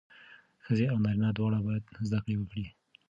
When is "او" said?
0.91-0.97